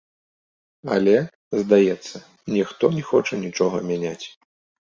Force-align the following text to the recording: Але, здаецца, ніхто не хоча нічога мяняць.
Але, 0.95 1.13
здаецца, 1.61 2.23
ніхто 2.55 2.85
не 2.99 3.07
хоча 3.13 3.41
нічога 3.45 3.87
мяняць. 3.95 4.25